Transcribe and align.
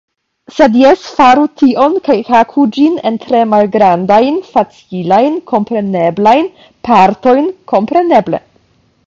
Sed 0.53 0.77
jes 0.83 1.01
faru 1.17 1.43
tion 1.61 1.97
kaj 2.07 2.15
haku 2.29 2.65
ĝin 2.77 2.95
en 3.09 3.19
tre 3.25 3.43
malgrandajn 3.51 4.41
facilajn, 4.55 5.37
kompreneblajn 5.53 6.51
partojn. 6.91 7.55
Kompreneble. 7.75 8.43